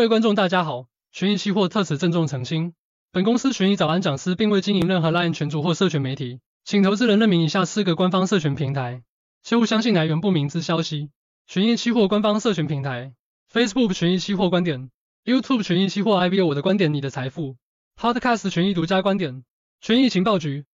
[0.00, 2.72] 各位观众大家好，权益期货特此郑重澄清，
[3.12, 9.02] 本公司权益早安讲师并未经营任何 LINE 群组或社群媒体，请投资人认明以下四个官方社群平台，
[9.42, 11.10] 切勿相信来源不明之消息。
[11.46, 13.12] 权益期货官方社群平台
[13.52, 14.88] ：Facebook 权益期货观点
[15.26, 17.56] ，YouTube 权益期货 IBO 我的观点你的财富
[18.00, 19.44] ，Podcast 权益独家观点，
[19.82, 20.64] 权益情报局。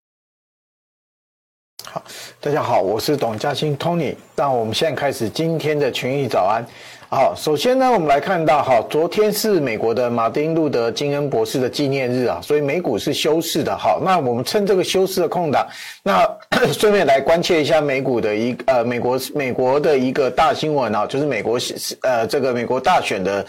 [1.85, 2.03] 好，
[2.41, 4.15] 大家好，我是董嘉兴 Tony。
[4.37, 6.65] 那我们现在开始今天的权益早安。
[7.17, 13.75] 好，首先呢，我们来看到哈，昨天是美国的马丁路德金恩博士的纪念日啊，所以美股是休市的。
[13.75, 15.67] 好，那我们趁这个休市的空档，
[16.03, 16.29] 那
[16.75, 21.59] 顺便来关切一下美股的一呃美国美国的一个大新闻啊，就是美国
[22.03, 23.47] 呃这个美国大选的。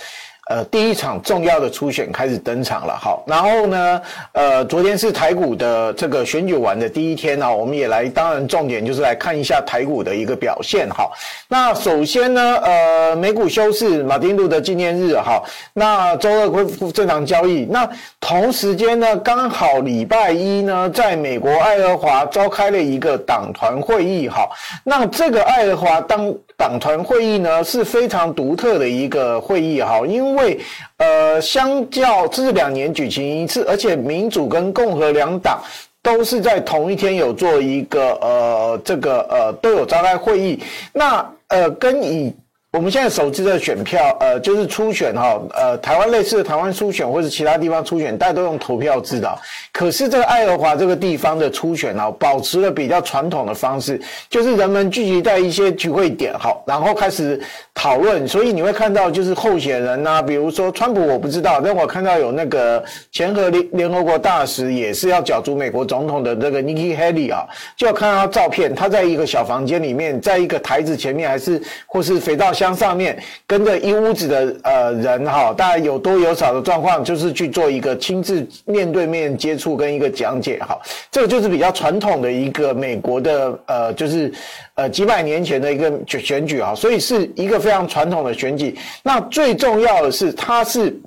[0.50, 4.02] 呃，第一场重要的初选开始登场了，好，然后呢，
[4.32, 11.12] 呃，昨天是台股的这个选举完的第一天呢，我们也来，当然重点就是来看一下台股的一个表现，好，
[11.50, 17.89] 那首先呢，呃，美股休市，马丁路德纪念日，哈，那周二恢复正常交易，那
[18.20, 24.48] 同时间呢，刚好礼拜一呢，在美国爱荷华召开了一个党团会议，哈，
[24.86, 30.59] 那这个爱荷华当党团会议呢是非常独特的一个会议，哈，因为
[30.97, 35.61] 呃，相较这是两年举行一次，而且民主跟共和两党
[36.02, 40.59] 都是在同一天有做一个呃，这个呃都有召开会议。
[40.91, 42.33] 那呃，跟以
[42.78, 49.36] 我们现在手机的选票，呃，就是初选哈，呃，台湾类似的台湾初选或者其他地方初选，大家都用投票制的。
[49.72, 57.42] 可是这个爱荷华这个地方的初选啊，保持了比较传统的方式，就是人们聚集在一些聚会点，好，然后开始
[57.73, 58.28] 讨论。
[58.28, 67.44] 所以你会看到，就是候选人呐、比如说川普，我不知道，但我看到有那个前和联联合国大使，也是要角逐美国总统的这个 Nikki Haley 啊，
[67.75, 79.78] 就看到他照片，他在一个小房间里面，在一个台子前面，还是或是肥皂箱上面，跟着一屋子的呃人哈，大概有多有少的状况，就是去做一个亲自面对面接触。
[79.78, 80.80] 跟一个讲解，哈，
[81.11, 84.33] 这个就是比较传统的一个美国的呃，就是
[84.73, 88.76] 呃几百年前的一个选举啊，所以是一个非常传统的选举。
[89.04, 91.00] 那最重要的是，它是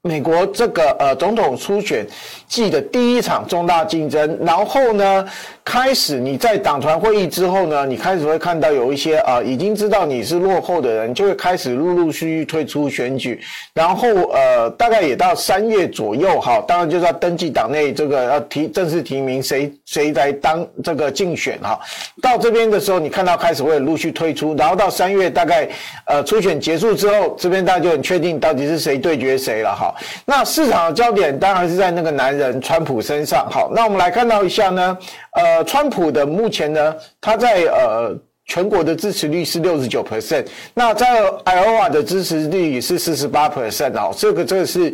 [0.00, 2.06] 美国这个呃总统初选
[2.48, 4.38] 季的第一场重大竞争。
[4.40, 5.26] 然后呢，
[5.66, 13.40] 开始你在党团会议之后呢，你开始会看到有一些啊、已经知道你是落后的人，就会开始陆陆续续退出选举。
[13.74, 21.76] 然后呃，大概也到三月左右哈，当然就是要登记党内这个要提正式提名谁谁来当这个竞选哈。
[22.22, 25.68] 到这边的时候，你看到开始会陆续退出，然后到三月大概
[26.04, 29.92] 呃初选结束之后，这边大家就很确定到底是谁对决谁了哈。
[30.24, 33.48] 那市场的焦点当然是在那个男人川普身上。
[33.50, 34.96] 好，那我们来看到一下呢。
[35.36, 38.14] 呃，川普的目前呢，他在呃
[38.46, 44.92] 全国的支持率是六十九 percent，那在爱荷华的支持率也是四十八 percent 哦，这个这个是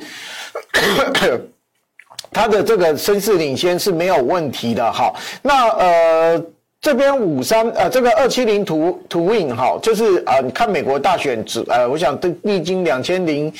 [2.33, 5.13] 他的这个声势领先是没有问题的哈。
[5.43, 6.43] 那呃
[6.81, 13.53] 这边五三呃这个二七零图图影哈，就是啊、呃、你看美国大选指呃，我想历经两千零。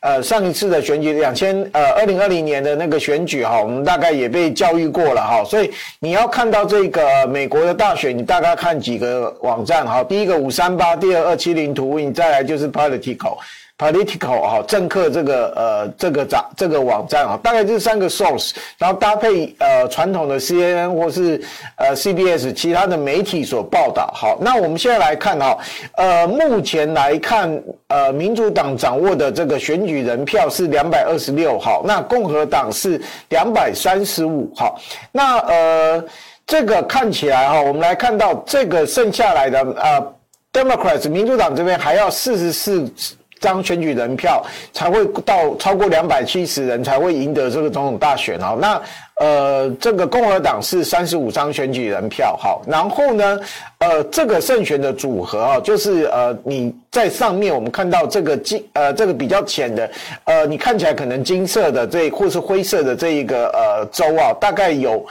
[0.00, 13.38] 呃，上一次的选举，两千呃二零二零年的那个选举哈，我们大概也被教育过了哈，所以你要看到这个美国的大选，你大概看几个网站哈，第一个五三八，第二二七零图，你再来就是 Political。
[13.78, 21.40] Political 哈，政客这个呃这个网这个网站啊，大概就三个 source，然后搭配呃传统的 CNN 或是
[21.76, 24.10] 呃 CBS 其他的媒体所报道。
[24.12, 25.56] 好，那我们现在来看哈，
[25.92, 34.76] 呃，目前来看，呃，民主党掌握的这个选举人票是两百二十六号，那共和党是两百三十五号。
[35.12, 36.04] 那呃，
[36.44, 40.14] 这个看起来哈，我们来看到这个剩下来的呃
[40.52, 42.92] Democrats 民主党这边还要四十四。
[43.40, 48.56] 张选举人票才会到超过两百七十人才会赢得这个总统大选哦。
[48.60, 48.80] 那
[49.16, 53.40] 呃，这个共和党是三十五张选举人票好，然后呢，
[53.78, 59.90] 呃，这个胜选的组合啊，就是呃，你在上面我们看到这个金呃这个比较浅的
[60.24, 65.04] 呃，你看起来可能金色的这或是灰色的这一个呃州啊，大概有。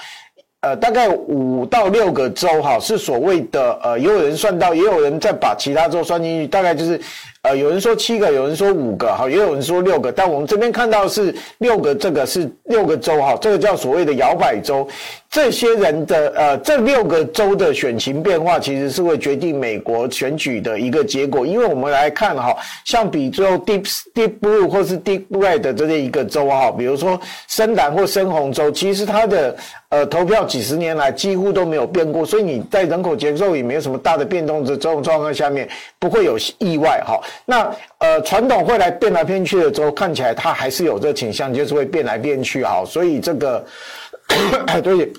[0.61, 6.99] 呃，大概五到六个州哈，是所谓的呃，也有人算到，也有人再把其他州算进去，大概就是
[7.47, 14.85] 呃，有人说七个，有人说五个哈，也有人说六个，但我们这边看到是六个，这个是六个州哈，这个叫所谓的摇摆州。
[15.29, 21.45] 这些人的呃，这六个州的选情变化，其实是会决定美国选举的一个结果。
[21.45, 22.55] 因为我们来看哈，
[22.85, 23.83] 像比如 Deep
[24.13, 29.55] Deep Blue 或是 Deep Red 的这一个州哈，比如说深蓝或深红州，其实它的
[29.89, 35.67] 呃投票几十年来几乎都没有变过，所以你在人口结构也没有什么大的变动的这种状况下面，
[35.99, 37.19] 不会有意外哈。
[37.45, 42.83] 那呃，传统会来变来变去的州，看起来它还是有这倾向，就是会变来变去哈。
[42.85, 43.65] 所以这个
[44.83, 45.11] 对，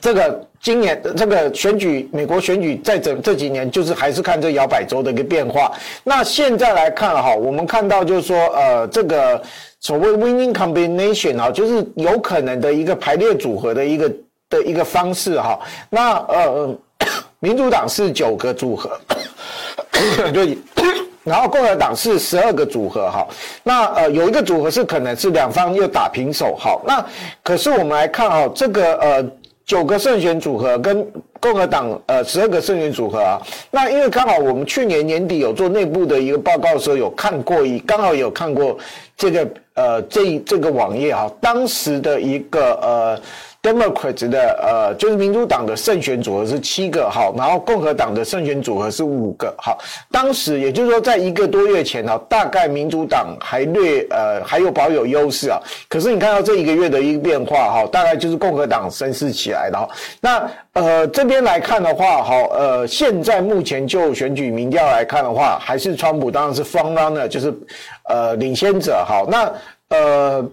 [0.00, 5.72] 这个今年这个选举，美国选举在这这几年，就是还是看这摇摆州的一个变化。
[6.04, 9.42] 那现在来看哈，我们看到就是说呃，这个
[9.80, 14.12] 所谓 winning combination 啊，就是有可能的一个排列组合的一个
[14.50, 15.58] 的一个方式哈。
[15.90, 16.78] 那呃。
[17.40, 18.96] 民主党是九个组合，
[20.32, 20.56] 对，
[21.24, 23.26] 然后共和党是十二个组合，哈，
[23.62, 27.04] 那呃有一个组合是可能是两方又打平手，好，那
[27.42, 29.24] 可是我们来看哈，这个呃
[29.64, 31.06] 九个胜选组合跟
[31.38, 33.40] 共和党呃十二个胜选组合啊，
[33.70, 38.76] 那因为刚好我们去年年底有做内部的一个报告的时候有看过一，刚好有看过
[39.16, 43.20] 这个呃这这个网页哈，当时的一个呃。
[43.62, 49.78] Democrats 的呃，就是民主党的胜选组合是七个哈，然后共和党的胜选组合是五个哈。
[50.10, 55.60] 当时也就是说，在一个多月前啊，大概民主党还略呃还有保有优势啊。
[55.88, 59.88] 可是你看到这一个月的一个变化哈，大概就是共和党声势起来了。
[60.20, 67.54] 那呃这边来看的话哈，呃现在目前就选举民调来看的话，还是川普当然是 f r o n runner，就是
[68.08, 69.24] 呃领先者哈。
[69.28, 70.50] 那呃。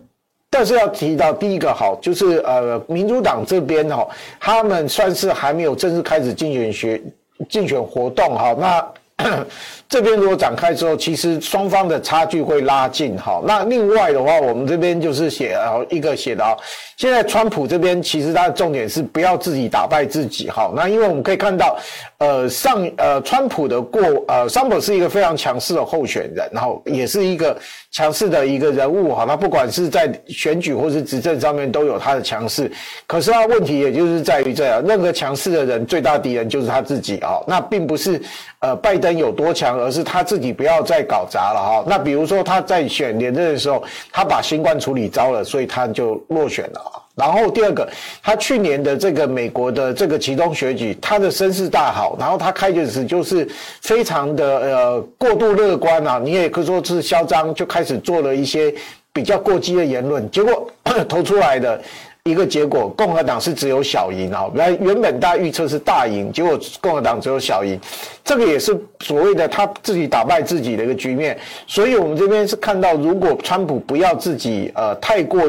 [0.50, 4.07] 但是要提到第一个好，就是呃，民主党这边哈，
[4.40, 7.01] 他们算是还没有正式开始竞选学
[7.50, 8.88] 竞选活动哈，那。
[9.90, 13.44] 这边如果展开之后，其实双方的差距会拉近哈。
[13.46, 16.56] 那另外的话，我们这边就是写啊一个写的啊，
[16.96, 20.72] 现在川普这边其实他的重点是不要自己打败自己哈。
[20.74, 21.78] 那因为我们可以看到，
[22.19, 27.57] 呃上呃川普的过呃桑普是一个非常强势的候选人，然后也是一个
[27.92, 29.25] 强势的一个人物哈。
[29.25, 32.69] 他不管是在选举或是执政上面都有他的强势，
[33.07, 37.39] 可是他问题也就是在于这样，任何强势的人最大敌人就是他自己啊。
[37.48, 38.22] 那并不是
[38.60, 39.69] 呃拜登有多强。
[39.80, 41.83] 而是他自己不要再搞砸了哈。
[41.88, 43.81] 那比如说他在选连任的时候，
[44.12, 46.81] 他把新冠处理糟了，所以他就落选了。
[47.19, 47.88] 然后第二个，
[48.24, 53.48] 他去年的这个美国的这个其中选举，他的声势大好，然后他开始时就是
[53.81, 58.74] 非常的呃过度乐观啊，你也可以说是嚣张，就开始做了一些
[59.12, 60.68] 比较过激的言论，结果
[61.10, 61.80] 投出来的。
[62.25, 67.80] 一个结果，共和党是只有小赢啊，原原本大家预测是大赢，结果共和党只有小赢，
[68.24, 71.36] 这个也是所谓的他自己打败自己的一个局面。
[71.65, 75.42] 所以我们这边是看到，如果川普不要自己呃太过。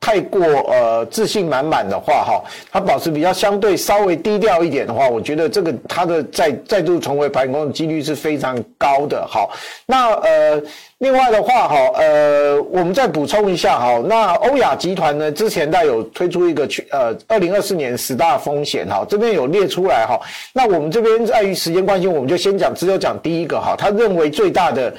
[0.00, 0.40] 太过
[0.70, 9.26] 呃自信满满的话哈，他保持比较相对稍微低调一点的话，我觉得这个他的再再度重回白宫的几率是非常高的。
[9.26, 9.50] 好，
[9.86, 10.62] 那呃
[10.98, 20.20] 另外的话哈，呃我们再补充一下哈，那欧亚集团呢之前带有推出一个去呃二零二四年十大风险哈，这边有列出来哈。
[20.52, 24.94] 那我们这边碍于时间关系，我们就先讲只有讲第一个哈，他认为最大的。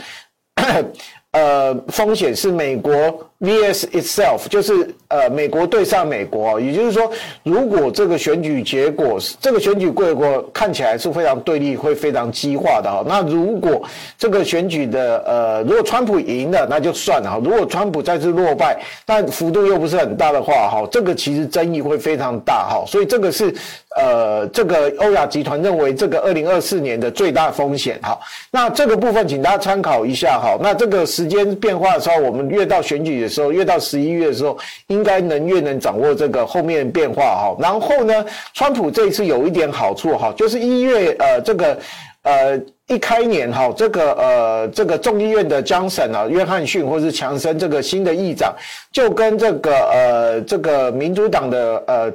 [1.32, 2.92] 呃，风险是美国
[3.40, 4.74] vs itself，就是
[5.08, 7.12] 呃，美国对上美国，也就是说，
[7.44, 13.04] 如果这个选举结果，这个选举结果看起来是非常对立，会非常激化的哈。
[13.08, 13.82] 那如果
[14.18, 17.42] 这个选举的呃，如果川普赢了，那就算了哈。
[17.44, 22.84] 如果川普再次落败，但幅度又不是很大的话哈，这个其实争议会非常大哈。
[22.86, 23.54] 所以这个是
[23.98, 28.20] 呃，这个欧亚集团认为这个二零二四年的最大风险哈。
[28.52, 30.58] 那这个部分请大家参考一下哈。
[30.62, 31.06] 那这个。
[31.10, 34.58] 时间变化的时候，我们越到选举时候，越到十一月的时候，
[34.88, 37.56] 应该能越能掌握这个后面变化哈。
[37.60, 41.78] 然后呢，川普这一次有一点好处哈，就是一月呃这个
[42.24, 48.54] 呃一开年哈，这个呃这个众议院的江省啊，约翰逊或是强生这个新的议长，
[48.92, 52.14] 就跟这个呃这个民主党的呃。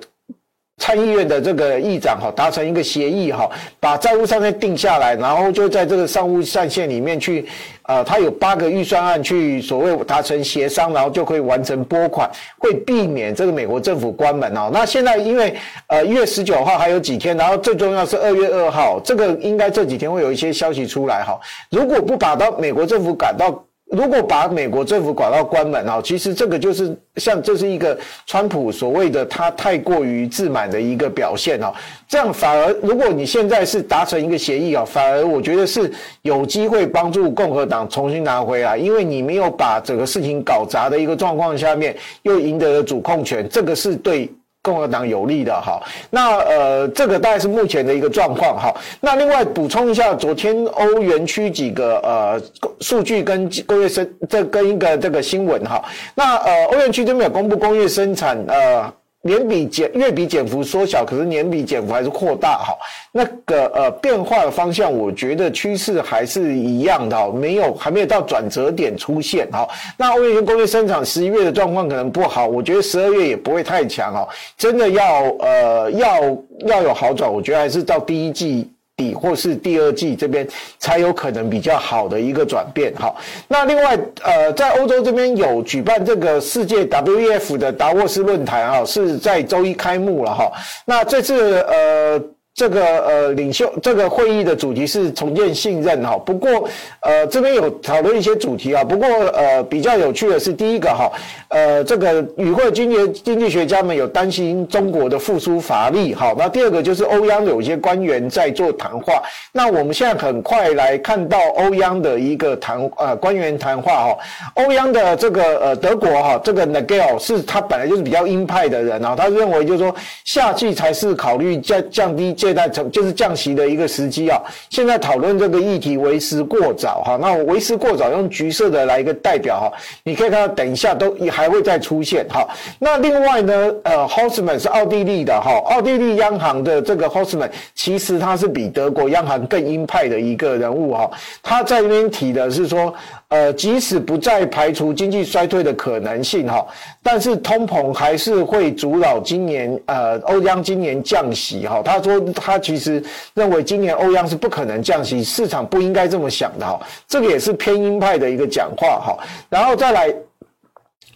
[0.79, 3.49] 参议院的这个议长哈达成一个协议哈，
[3.81, 7.47] 把债务上限定下来，然后就在这个债务上限里面去，
[7.85, 12.29] 呃，他有八个预算案去所谓达成协商，然后就可以完成拨款，
[12.59, 14.69] 会避免这个美国政府关门哦。
[14.73, 15.55] 那现在因为
[15.87, 21.39] 呃一月十九号还有几天，然后最重要是二月二号，这个应该这几天会有一些消息出来哈。
[21.71, 23.65] 如果不把到美国政府赶到。
[23.93, 31.73] 如果把美国政府搞到关门啊，其实这个就是像这是一个川普所谓的他太过于自满的一个表现啊。
[32.09, 44.29] 这样反而如果你现在是达成一个协议啊，反而我觉得是有机会帮助共和党重新拿回来，因为你没有把整个事情搞砸的一个状况下面，又赢得了主控权，这个是对。
[44.65, 45.79] 共和党有利的哈，
[46.09, 48.75] 那呃，这个大概是目前的一个状况哈。
[48.99, 52.41] 那另外补充一下，昨天欧元区几个呃
[52.81, 55.85] 数据跟工业生这跟一个这个新闻哈。
[56.15, 58.91] 那呃，欧元区这边有公布工业生产呃
[59.25, 62.77] 年比减月比减幅缩小，可是年比减幅还是扩大哈。
[63.11, 69.67] 那个呃变化的方向，我觉得趋势还是一样的哈，没有还没有到转折点出现哈。
[69.97, 74.29] 那欧元区工业生产十一月的状况可能不好，我觉得十二月也不会太强哈。
[74.59, 76.21] 真的要呃要
[76.67, 78.71] 要有好转，我觉得还是到第一季。
[78.97, 80.47] 底或是第二季这边
[80.79, 83.15] 才有可能比较好的一个转变，哈，
[83.49, 90.53] 那另外呃，在欧洲这边有举办这个世界 WEF 的达沃斯论坛啊，是在周一开幕了哈，
[90.85, 92.23] 那这次呃。
[92.55, 96.17] 这个呃，领袖这个会议的主题是重建信任哈。
[96.25, 96.69] 不过
[97.01, 98.85] 呃，这边有讨论一些主题啊。
[98.85, 101.11] 不过呃，比较有趣的是第一个哈，
[101.49, 106.33] 呃，这个与会经济经济学家们有担心中国的复苏乏力哈。
[106.39, 109.21] 那第二个就是欧央有些官员在做谈话。
[109.51, 114.19] 那我们现在很快来看到欧央的一个谈呃官员谈话哈。
[114.55, 119.93] 欧央的这个呃德国哈，这个 Nagel 是他本来就是比较鹰派的人啊，他认为就是说
[120.25, 122.33] 夏季才是考虑降降低。
[122.45, 124.39] 借贷成就是降息的一个时机啊！
[124.69, 127.19] 现在讨论这个议题为时过早哈。
[127.19, 129.73] 那为时过早用橘色的来一个代表哈，
[130.03, 132.47] 你可以看到等一下都还会再出现哈。
[132.79, 141.11] 那另外呢，呃，Haussmann 是奥地利的哈，奥地利央行的这个 Haussmann 其实他是比德国央行更鹰派的一个人物哈。
[141.43, 142.95] 他在这边提的是说。
[143.29, 146.65] 呃，即使不再排除经济衰退的可能性哈，
[147.03, 151.83] 但是通膨还是会阻扰今年呃欧央今年降息哈。
[151.85, 153.03] 他说他其实
[153.35, 156.81] 认为今年欧央是不可能降息，市场不应该这么想的哈。
[157.09, 159.19] 这个也是偏鹰派的一个讲话哈。
[159.49, 160.15] 然后再来，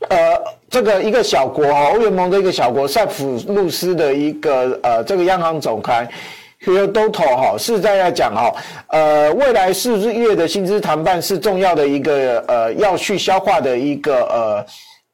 [0.08, 6.08] 呃，这个一个小国哈，欧元盟的一个小国塞浦路斯的一个呃这个央行总裁。
[6.64, 8.52] Theodotos 哈是在要讲哈，
[8.88, 14.66] 呃，未来四月的薪资谈判是重要的一个呃要去消化的一个呃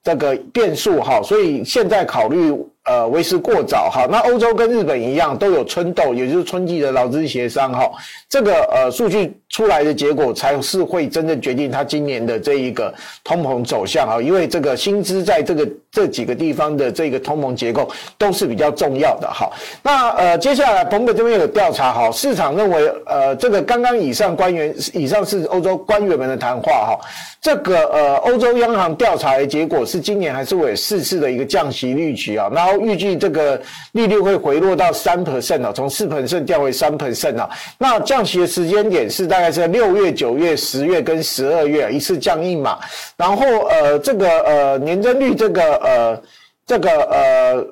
[0.02, 2.54] 这个变数哈，所以现在考虑。
[2.84, 4.06] 呃，为时过早哈。
[4.10, 7.90] 那欧洲跟日本一样，都有春斗，也就是春季的劳资协商哈。
[8.28, 12.92] 这个呃数据出来的结果，才是会真正决定它今年的这一个
[13.22, 14.20] 通膨走向哈。
[14.20, 19.48] 因为这个薪资在这个这几个地方的这个通膨结构都是比较重要的哈。
[19.82, 27.00] 那呃，接下来彭博这边有调查哈，市场认为呃，这个刚刚以上官员以上是欧洲官员们的谈话哈。
[27.40, 32.74] 这个呃，欧洲央行调查的结果是今年还是会四次的一个降息预期啊，然后。
[32.84, 33.60] 预计这个
[33.92, 37.48] 利率会回落到三 percent 啊，从四 percent 掉回三 percent 啊。
[37.78, 42.78] 那降息的时间点是大概是六月、九月、十月跟十二月一次降一码。
[43.16, 46.22] 然后呃，这个呃年增率这个呃
[46.66, 47.66] 这个呃。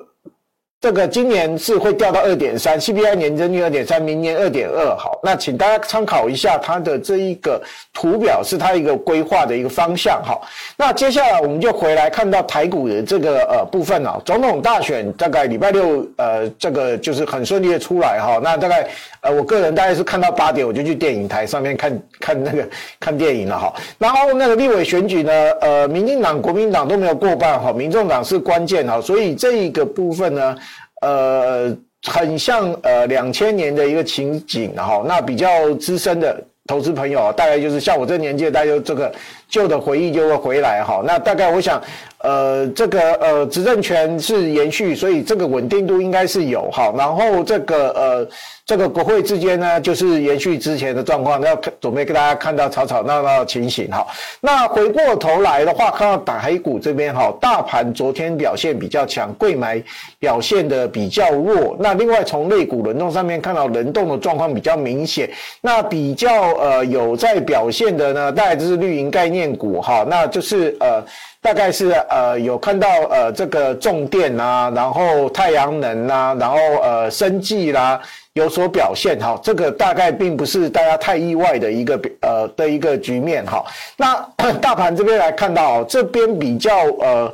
[0.83, 4.93] 这个今年是会掉到二点三，CPI 年增率二点三，明年二点二。
[4.97, 7.61] 好，那请大家参考一下它的这一个
[7.93, 10.21] 图表，是它一个规划的一个方向。
[10.21, 18.41] 好，那接下来我们就回来看到台股的这个呃部分啊，总统大选大概礼拜六呃这个就是很顺利的出来哈。
[18.43, 18.85] 那大概
[19.21, 22.67] 呃我个人大概是看到八点我就去电影台上面看看那个
[22.99, 23.73] 看电影了哈。
[23.97, 30.53] 然后那个立委选举呢，呃，民进党、国民党都没有过半哈，民众党是关键哈，所以这一个部分呢。
[31.03, 39.13] 呃，很像呃两千年的一个情景哈，那比较资深的投资朋友，大概就是像我这年纪，大家这个
[39.49, 41.03] 旧的回忆就会回来哈。
[41.05, 41.81] 那大概我想，
[42.23, 46.91] 呃，这个呃执政权是延续，所以这个稳定度应该是有哈。
[46.97, 48.27] 然后这个呃。
[48.65, 54.07] 这个国会之间呢，就是延续之前的状况，要准备给大家看到吵吵闹闹的情形哈。
[54.39, 59.83] 那回过头来的话，看到台股这边哈，大盘昨天表现比较强，柜买
[60.17, 61.75] 表现的比较弱。
[61.77, 65.29] 那另外从类股轮动上面看到轮动的状况比较明显。
[65.59, 71.03] 那比较呃有在表现的呢，大概就是绿营概念股哈，那就是呃。
[71.43, 78.01] 大概是呃有看到呃这个重电啊，然后太阳能啊，然后呃生计啦
[78.33, 83.63] 有所表现哈，这个大概并不是大家太意外的一个呃的一个局面哈。
[83.97, 84.15] 那
[84.59, 86.71] 大盘这边来看到这边比较
[87.01, 87.31] 呃。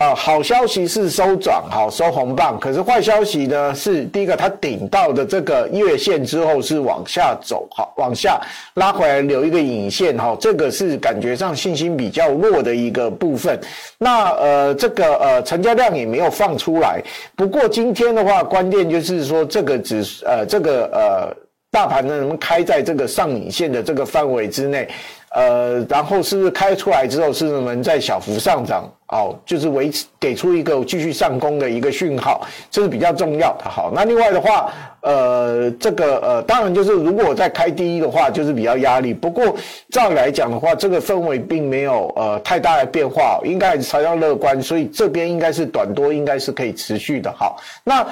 [0.00, 2.58] 啊，好消息是收涨，好收红棒。
[2.58, 8.40] 可是坏消息呢是，第一个它顶到的这个月线之后是往下走，好往下
[8.76, 13.60] 拉回来留一个影线，哈，这个是感觉上信心比较弱的一个部分。
[13.98, 17.02] 那呃，这个呃成交量也没有放出来。
[17.36, 21.36] 不过今天的话，关键就是说这个指呃这个呃。
[21.72, 24.88] 大盘呢能开在这个上影线的这个范围之内？
[25.34, 28.90] 呃，然后是不是开出来之后是能在小幅上涨？
[29.08, 33.68] 哦，就是维持给出一个继续上攻的一个讯号，这是比较重要的。
[33.68, 39.12] 好，那另外的话，呃，这个呃，当然就是如果我再开低的话，就是比较压力。
[39.12, 39.56] 不过
[39.90, 47.32] 照理来讲的话，这个氛围并没有呃太大的变化，应该还是朝向乐观，所以这边应该是短多，应该是可以持续的。
[47.36, 48.06] 好，那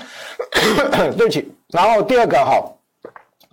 [1.17, 2.63] 对不起，然后第二个哈。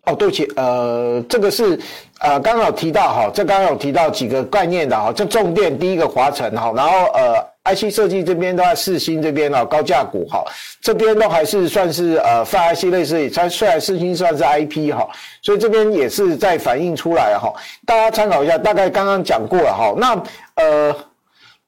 [0.07, 1.79] 哦，对不起，呃，这个是，
[2.21, 10.43] 呃，刚刚有提到哈，这刚刚有提到几个概念的哈，这重电第一个华晨哈，然后呃，IC 设计这边都在世芯这边啊，高价股哈，
[10.81, 15.07] 这边都还是算是呃泛 IC 类似，它虽然世芯算是 IP 哈，
[15.41, 17.53] 所以这边也是在反映出来哈，
[17.85, 20.23] 大家参考一下，大概刚刚讲过了哈，那
[20.55, 20.95] 呃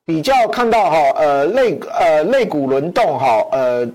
[0.06, 3.88] 比较看到哈，呃类呃类股轮动哈，呃。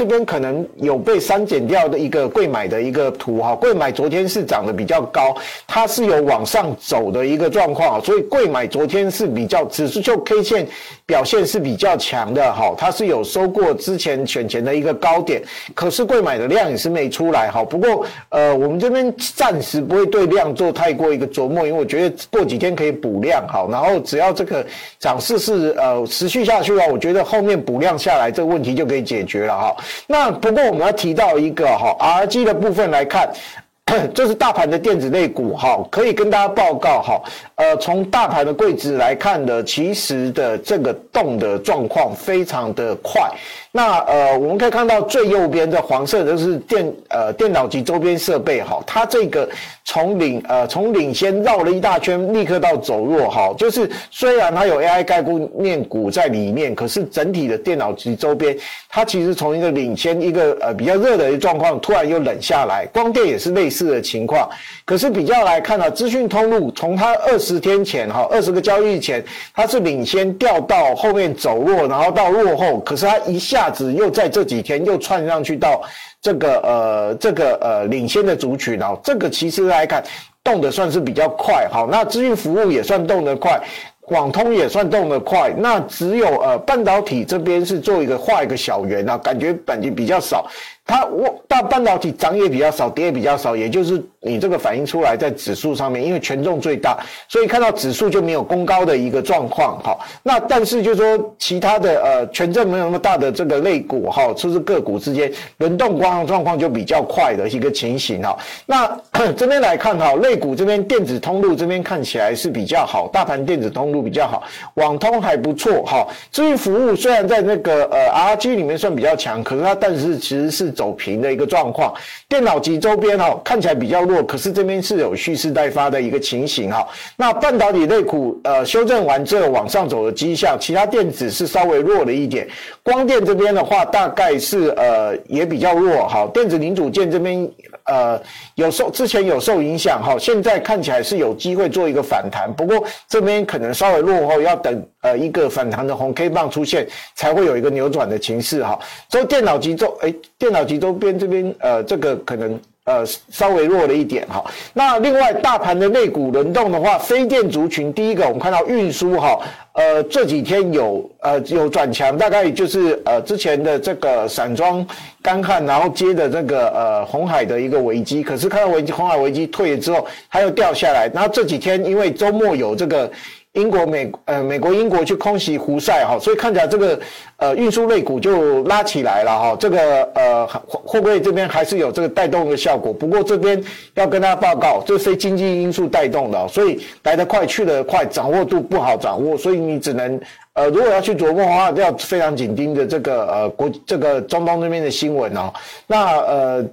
[0.00, 10.66] 这边可能有被删减掉的一个柜买的一个图哈，柜买昨天是涨得比较高，它是有往上走的一个状况，所以柜买昨天是比较指数就 K 线
[11.04, 15.42] 表现是比较强的哈，它是有收过之前选前的一个高点，
[15.74, 17.62] 可是柜买的量也是没出来哈。
[17.62, 24.64] 不过呃，我们这边暂时不会对量做太过一个琢磨，因为我觉得过几天可以补量好，然后只要这个
[24.98, 29.76] 涨势是呃持续下去的话，我觉得后面补量下来这个问题就可以解决了哈。
[30.06, 33.30] 那不过我们要提到一个哈，RG 的部分来看，
[34.14, 37.22] 这是大盘的电子类股哈，可以跟大家报告哈，
[37.56, 43.30] 呃，从大盘的柜子来看的，其实的这个动的状况非常的快。
[43.72, 49.48] 那呃，我们可以看到最右边的黄色的是电呃电脑及周边设备哈，它这个
[49.84, 55.24] 从领呃从领先绕了一大圈，立刻到走弱哈，就是虽然它有 AI 概
[55.56, 58.58] 念股在里面，可是整体的电脑及周边，
[58.88, 64.50] 它其实从一个领先一个呃比较热的一个状况，突然又冷下来，光电也是类似的情况。
[64.84, 69.24] 可是比较来看呢，资讯通路从它二十天前哈二十个交易日前，
[69.54, 73.59] 它是领先掉到后面走弱，然后到落后，可是它一下。
[73.60, 75.82] 价值又在这几天又窜上去到
[76.18, 80.02] 这个呃这个呃领先的族群，然后这个其实来看
[80.42, 83.60] 动的算是比较快，好，那资讯服务也算动得快，
[84.00, 90.46] 广通也算动得快，那只有呃半导体这边是做一个画一个小圆啊，感觉本金比较少。
[90.86, 99.96] 它我大半导体涨也比较少，跌也比较少，也就是你这个反映出来在指数上面，因为权重最大，所以看到指数就没有攻高的一个状况哈。
[100.24, 108.36] 那但是就是说其他的呃权重没有那么大的这个类股哈，就是个股之间轮动光的状况就比较快的一个情形哈。
[108.66, 109.00] 那
[109.36, 114.42] 这边来看哈，类股这边电子通路这边看起来是比较好，大盘电子通路比较好，
[114.74, 116.04] 网通还不错哈。
[116.32, 120.69] 至于服务虽然在那个呃 RG 里面算比较强，可是它但是其实是。
[120.70, 121.92] 走平的一个状况，
[122.28, 126.86] 电脑及周边哈看起来比较弱，可是这边是有蓄势待发的一个情形哈。
[127.16, 132.48] 那半导体类股呃修正完之后往上走的迹象，其他电子是稍微弱了一点。
[132.82, 136.28] 光电这边的话，大概是呃也比较弱哈。
[136.32, 137.50] 电子零组件这边
[137.86, 138.20] 呃
[138.54, 148.78] 有受之前有受影响哈，现在看起来是有机会做一个反弹，不过这边可能稍微落后，要等呃一个反弹的红 K 棒出现，才会有一个扭转的情势哈。
[149.08, 150.59] 所以电脑及周哎电脑。
[150.64, 154.44] 周边这边呃，这个可能呃稍微弱了一点哈。
[154.72, 159.38] 那另外大盘的类股轮动的话，非电族群第一个我们看到运输哈，
[159.74, 164.86] 呃这几天有呃有转强，大概就是呃之前的这个散装
[165.22, 171.10] 干旱，然后接的这个呃红海的一个危机，可是看到危机红海危机退了之后，它又掉下来。
[171.14, 173.10] 然后这几天因为周末有这个。
[173.54, 177.00] 英国美呃美国英国去空袭胡塞哈，所以看起来这个
[177.36, 182.92] 呃运输类股就拉起来了哈，这个呃会不会这边还是有这个带动的效果？
[182.92, 183.60] 不过这边
[183.94, 190.20] 要跟大家报告，这非经济因素带动的，所以来得快去得快，掌握度不好掌握，所以你只能
[190.52, 195.52] 呃如果要去琢磨的话，要非常紧盯着这个呃国这个中东那边的新闻哦。
[195.88, 196.64] 那呃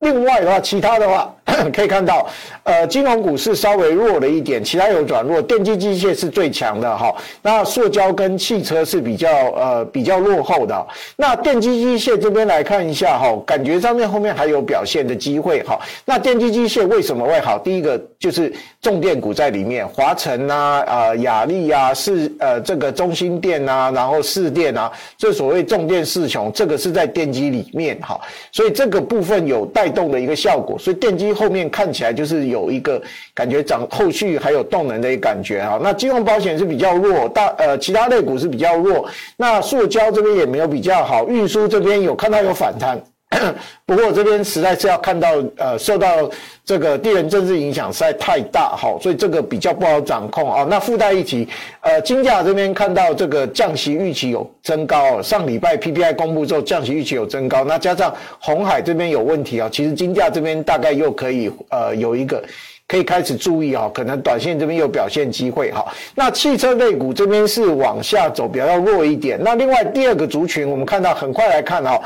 [0.00, 1.34] 另外的话，其他的话。
[1.72, 2.28] 可以看到，
[2.62, 7.12] 呃，金融股是稍微弱了一点，其他有转弱，电机机械是最强的哈。
[7.40, 10.86] 那塑胶跟汽车是比较呃比较落后的。
[11.16, 15.80] 那电机机械这边来看一下哈，感觉上面后面还有表现的机会哈。
[16.04, 17.58] 那电机机械为什么会好？
[17.58, 28.20] 第一个就是重电股在里面，华晨啊、啊雅力啊、是呃这个中兴电啊，然后市电啊，这所谓重电四雄，这个是在电机里面哈，
[28.52, 31.48] 所以这个部分有带动的一个效果，所以电机后。
[31.48, 33.00] 面看起来就是有一个
[33.32, 35.80] 感觉涨，后续还有动能的一个感觉哈。
[35.82, 39.08] 那金融保险是比较弱，大呃其他类股是比较弱。
[39.38, 43.00] 那塑胶这边也没有比较好，运输这边有看到有反弹，
[43.84, 46.28] 不过这边实在是要看到，呃，受到
[46.64, 50.66] 这个地缘政治影响实在太大，好，所以这个比较不好掌控啊。
[50.68, 51.46] 那附带一提，
[51.82, 62.42] 呃，金价这边看到这个降息预期有增高，上礼拜 PPI 公布之后降息预期有增高，那加上红海这边有问题啊，其实金价这边大概又可以呃有一个
[62.88, 65.84] 可以开始注意啊，可能短线这边有表现机会哈。
[66.14, 69.38] 那汽车类股这边是往下走，比较弱一点。
[69.44, 72.00] 那另外第二个族群，我们看到很快来看哈。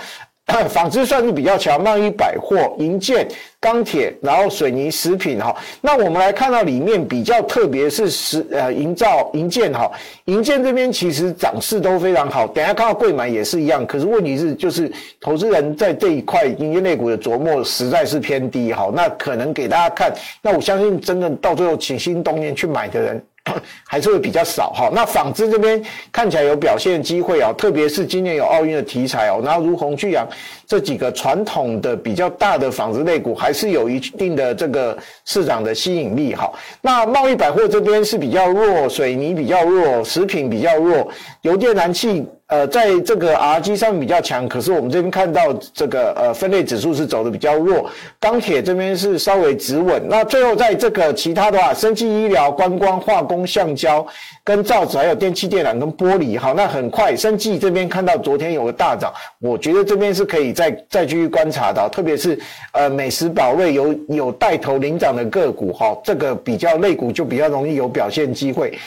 [0.69, 3.27] 纺织算是比较强，贸易百货、营建、
[3.59, 5.55] 钢铁，然后水泥、食品哈。
[5.81, 9.91] 那我们来看到里面比较特别是石呃营造、营建哈。
[10.27, 13.87] 营建这边其实涨势都非常好，等下看到柜买也是一样。
[13.87, 18.91] 可是问题是就是投资人在这一块营建类股的琢磨实在是偏低哈。
[18.95, 23.25] 那可能给大家看，那我相信真的到最后起心动念去买的人。
[23.85, 30.27] 还是会比较少哈，那纺织这边看起来有表现机会啊，特别是今年有奥运的题材哦，然后如虹、巨阳
[30.67, 36.53] 这几个传统的比较大的纺织类股，还是有一定的这个市场的吸引力哈。
[36.81, 41.09] 那贸易百货这边是比较弱，水泥比较弱，食品比较弱，
[41.43, 42.25] 油电燃气。
[42.53, 47.89] 呃，在这个 RG 上面比较强，可是我们这边看到这个呃分类指数是走的比较弱，
[48.21, 50.03] 钢铁这边是稍微止稳。
[50.07, 54.07] 那最后在这个其他的话，生技医疗、观光、化工、橡胶
[54.45, 59.11] 跟造纸，还有电气电缆跟玻璃，好，那很快生技这边看到昨天有个大涨，
[59.41, 62.39] 我觉得这边是可以再再继续观察到，特别是
[62.73, 68.79] 呃美食宝瑞有有带头领涨的个股哈，这个比较类股就比较容易有表现机会。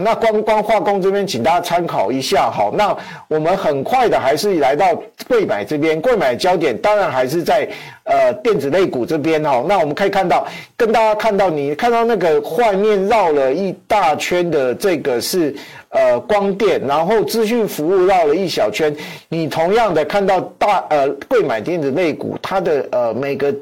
[0.00, 2.70] 那光光化工这边，请大家参考一下哈。
[2.74, 2.96] 那
[3.28, 4.94] 我们很快的还是来到
[5.28, 7.68] 柜买这边，柜买焦点当然还是在
[8.04, 9.64] 呃电子类股这边哈。
[9.68, 10.46] 那我们可以看到，
[10.76, 15.54] 跟大家看到你看到那个画面绕了一大圈的这个是
[15.90, 18.94] 呃光电，然后资讯服务绕了一小圈。
[19.28, 23.54] 你同样的看到大呃柜买电子类股，它的呃每个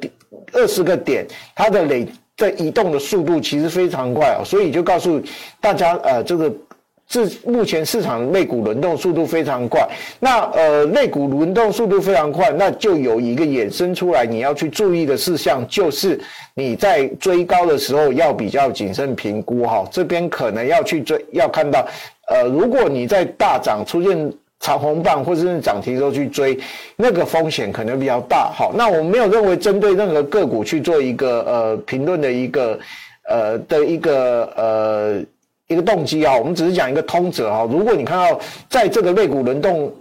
[0.53, 2.07] 二十个点，它的累。
[2.37, 5.23] 在移动的速度其实非常快啊，所以就告诉
[5.61, 6.53] 大家，呃，这个
[7.07, 9.89] 自目前市场类股轮动速度非常快。
[10.19, 16.21] 那呃，类股轮动速度非常快，那就有一个衍生出来你要去注意的事项，就是
[16.55, 19.87] 你在追高的时候要比较谨慎评估哈。
[19.93, 21.87] 这边可能要去追，要看到，
[22.29, 24.33] 呃，如果你在大涨出现。
[24.65, 26.59] 长红棒或者是涨停之后去追，
[26.97, 28.51] 那个风险可能比较大。
[28.51, 32.79] 好，那我们没有认为针对任何个股去做一个呃评论的一个
[33.29, 35.23] 呃的一个呃
[35.67, 37.69] 一个动机啊，我们只是讲一个通则哈。
[37.71, 39.93] 如果你看到在这个类股轮动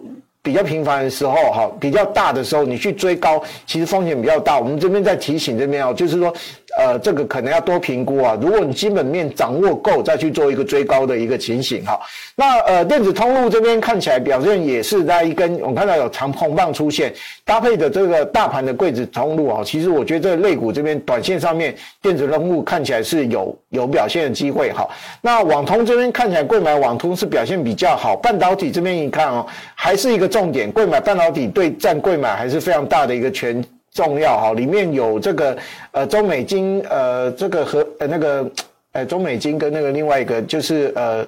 [0.41, 4.58] 比较频繁的时候哈，比较大的时候，你去追高，其实风险比较大。
[4.58, 6.34] 我们这边在提醒这边哦，就是说。
[6.78, 8.38] 呃，这个可能要多评估啊。
[8.42, 12.00] 如果你基本面掌握够，再去做一个追高的一个情形哈。
[12.36, 17.14] 那呃，电子通路这边看起来表现也是在一根，我们看到有长红棒出现，
[17.46, 19.62] 搭配的这个大盘的柜子通路啊。
[19.64, 24.88] 其实我觉得这个类股这边短线上面电子通路看起来是有有表现的机会哈。
[25.22, 33.64] 那网通这边看起来贵买网通是表现比较好，半导体这边一看哦，还是一个重点，贵买半导体对占贵买还是非常大的一个权。
[33.94, 35.58] 重要哈，里面有这个
[35.92, 38.52] 呃中美金呃这个和呃那个
[38.94, 41.26] 呃中美金跟那个另外一个就是呃。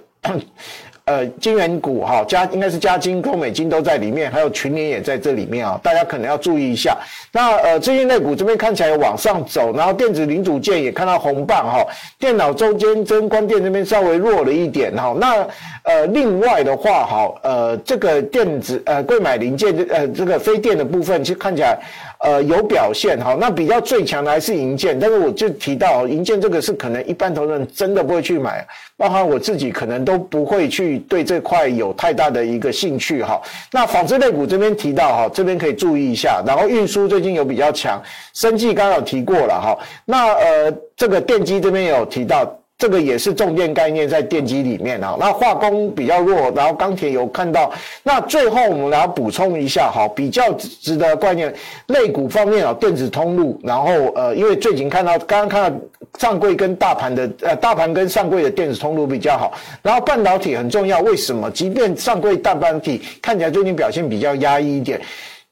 [1.05, 6.97] 呃， 晶圆股哈，加应该是加金、中美金都在里面，还有群联也在这里面啊，大家可能要注意一下。
[7.31, 11.85] 那呃，这些类股这边看起来往上走，然后电子零组件也看到红棒哈，
[12.17, 15.15] 电脑周间真光电这边稍微弱了一点哈。
[15.19, 15.47] 那
[15.83, 21.77] 呃，另外的话哈，呃，这个电子呃柜买零件呃这个非电的部分，其实看起来
[22.19, 23.35] 呃有表现哈。
[23.39, 28.65] 那比较最强的还是银建，但是我就提到银建这个是可能一般投资人真的不会去买，
[28.97, 30.99] 包括我自己可能都不会去。
[31.07, 38.01] 对这块有太大的一个兴趣哈，那纺织类股这边提到哈，这边可以注意一下，然后运输最近有比较强，
[38.33, 42.59] 生技刚刚有提过了哈，那呃这个电机这边有提到。
[42.77, 47.71] 这个也是重电概念在电机里面啊，那化工比较弱，然后钢铁有看到。
[48.03, 51.53] 那最后我们来补充一下哈，比较值得概念
[51.87, 55.79] 类股方面啊，电子通路，然后呃，因为最近看到刚刚看到
[56.19, 61.49] 上柜跟大盘的呃大盘跟上柜的电子通路比较好，然后半导体很重要，为什么？
[61.51, 64.99] 即便上柜大半导体看起来最近表现比较压抑一点。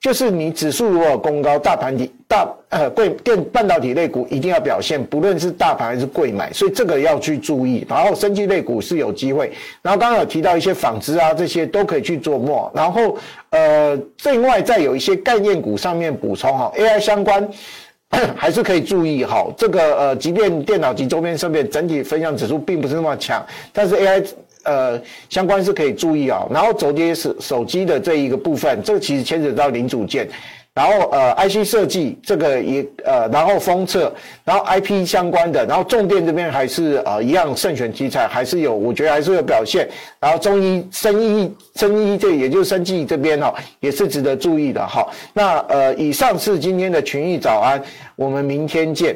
[0.04, 7.86] 就是你指数如果攻高，大盘体大呃贵电半导体类股一定要表现，不论是大盘还是贵买，所以这个要去注意。
[7.88, 9.50] 然后生技类股是有机会，
[9.82, 12.70] 然后刚刚有提到一些纺织啊这些都可以去做末。
[12.76, 13.18] 然后
[13.52, 17.48] 呃另外再有一些概念股上面补充哈，AI 相关
[18.36, 19.48] 还是可以注意哈。
[19.56, 24.26] 这个呃即便电脑及周边设备整体分享指数并不是那么强，但是 AI。
[24.64, 30.28] 呃，相关是可以注意啊，然后折叠手手机的这一个部分，这个其实牵扯到零组件，
[30.74, 34.12] 然后呃，IC 设计这个也呃，然后封测，
[34.44, 39.88] 然后 IP 相关的，然后重电这边还是呃一样胜选题材，还是有，我觉得还是有表现。
[40.20, 45.08] 然后中医、生医、生医这也就是生技这边、哦，也是值得注意的哈。
[45.34, 47.80] 那呃，以上是今天的群益早安，
[48.16, 49.16] 我们明天见。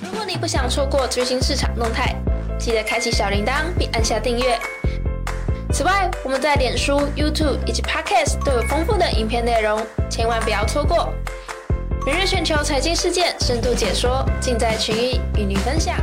[0.00, 2.14] 如果你不想错过最新市场动态，
[2.66, 4.58] 记得开启小铃铛并按下订阅。
[5.72, 11.14] 此外，我们在脸书、YouTube 以及 Podcast 都有丰富的影片内容，千万不要错过。
[12.04, 15.94] 每日全球财经事件深度解说，尽在群益与您分享。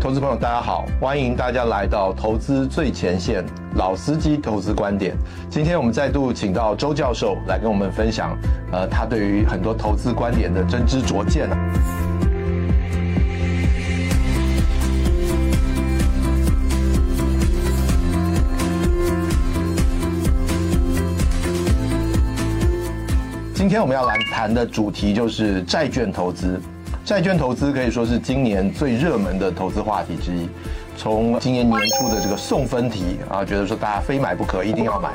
[0.00, 5.14] 投资朋友，大家好，欢迎大家来到投资最前线，老司机投资观点。
[5.50, 8.34] 今天我们再度请到周教授来跟我们分享，
[8.72, 11.50] 呃，他对于很多投资观点的真知灼见。
[23.54, 26.58] 今天我们要来谈的主题就是债券投资。
[27.10, 30.48] 债券投资可以说是今年最热门的投资话题之一。
[30.96, 35.10] 从今年年初的这个送分题啊，觉得说大家非买不可，一定要买，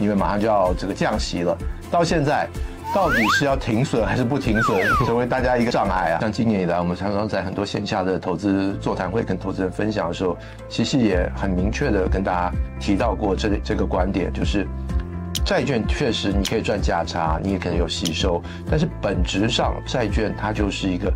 [0.00, 1.54] 因为马上就要这个降息了。
[1.90, 2.48] 到现在，
[2.94, 6.18] 到底是要停损还是不停损，成为大家一个障碍啊。
[6.18, 10.34] 像今年以来，我们常常在很多线下的投资座谈会跟投资人分享的时候，
[10.70, 14.66] 其实也很明确的跟大家提到过这这个观点，就是。
[15.44, 21.12] 债券确实你可以赚价差，你也可能有吸收，但是本质上债券它就是一个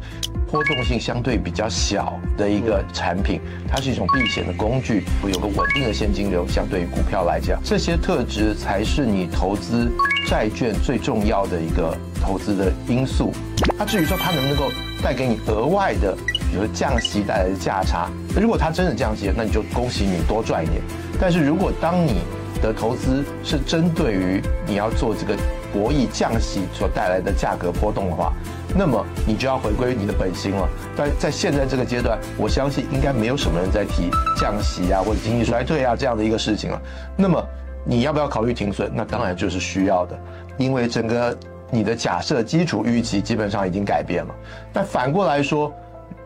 [0.50, 9.90] 波动性相对比较小的一个产品，它是一种避险的工具，有个稳定的现金流，相对于股票来讲，这些特质才是你投资
[10.26, 13.32] 债券最重要的一个投资的因素。
[13.78, 14.70] 它至于说它能不能够
[15.02, 16.14] 带给你额外的，
[16.50, 20.82] 比如降息带来的价差，如果它真的降息，那你就恭喜你多赚一点。
[21.18, 22.20] 但是如果当你
[22.58, 25.36] 的投资是针对于你要做这个
[25.72, 28.32] 博弈降息所带来的价格波动的话，
[28.76, 30.68] 那么你就要回归你的本心了。
[30.96, 36.82] 但在现在这个阶段，我相信应该没有什么人在提降息啊或者经济衰退啊这样的一个事情了。
[37.16, 37.42] 那么
[37.84, 38.90] 你要不要考虑停损？
[38.94, 40.18] 那当然就是需要的，
[40.56, 41.36] 因为整个
[41.70, 44.34] 你的假设基础预期基本上已经改变了。
[44.72, 45.72] 但反过来说，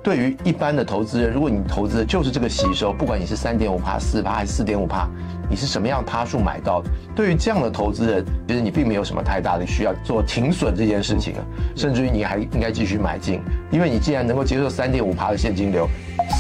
[0.03, 5.09] 对于一般的投资人，如果你投资的就是这个吸收，不管你是三点五趴、四趴还是四点五趴，
[5.49, 6.91] 你是什么样趴数买到的？
[7.15, 11.43] 对于这样的投资人，其实你并没有什么太大的需要做停损这件事情啊，
[11.77, 15.89] 甚至于你还应该继续买进，因为你既然能够接受三点五趴的现金流，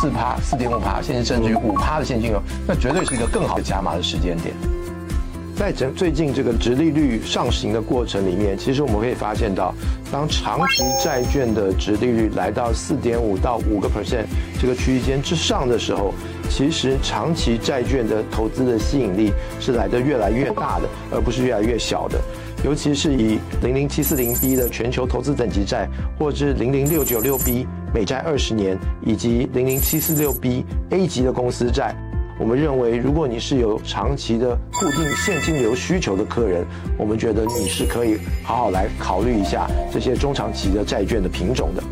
[0.00, 4.54] 四趴、四点五趴，现在甚至于五趴的现金流，那绝对是一个更好的加码的时间点。
[5.54, 9.72] 在整最近这个殖利率上行的过程里面，其实我们可以发现到，
[10.10, 14.24] 当长期债券的殖利率来到四点五到五个 percent
[14.60, 16.12] 这个区间之上的时候，
[16.50, 22.18] 其实长期债券的投资的吸引力是来得越来越大的，而不是越来越小的。
[22.64, 25.88] 尤其是以零零七四零 B 的全球投资等级债，
[26.18, 31.94] 或者是零零六九六 B 美债二十年，以及零零七四六 B A 级的公司债。
[32.42, 36.66] 我们认为，如果你是有长期的固定现金流需求的客人，
[36.98, 41.82] 我们觉得你是可以好好来考虑一下这些中长期的债券的品种的。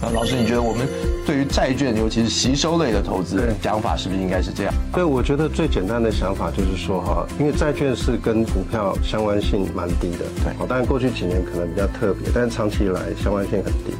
[0.00, 0.86] 那老师，你觉得我们
[1.26, 4.72] 对于债券，尤其是吸收类的投资，想法是不是应该是这样？
[4.92, 13.92] 对，我觉得最简单的想法就是说哈，因为债券是跟股票相关性蛮低的，对，哦，当然过去几年可能比较特别，但是长期以来相关性很低，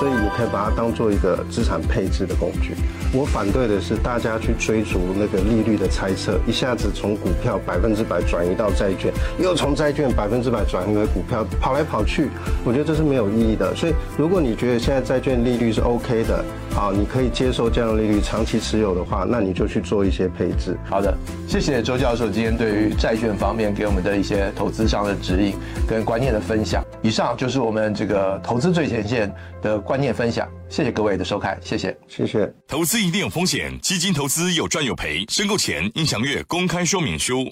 [0.00, 2.74] 所以你可以把它当做一个资产配置的工具。
[3.12, 12.28] 我反对的是大家去追逐那个利率的猜测，一下子从股票百分之百转移到债券，又从债券百分之百转移为股票，跑来跑去，
[12.64, 13.72] 我觉得这是没有意义的。
[13.76, 20.76] 所以如果你觉得现在债券利率是 OK 的，好，你可以接受这样的利率，长期持有的话，那你就去做一些配置。
[20.88, 25.54] 好的，谢谢周教授今天对于债券方面给我们的一些投资上的指引
[25.86, 26.82] 跟观念的分享。
[27.02, 30.48] 以上就是我们这个投资最前线的观念分享。
[30.68, 32.52] 谢谢各位的收看，谢谢，谢谢。
[32.66, 37.44] 投资一定有风险，基金投资有赚有赔，申购前应详阅公开说明书。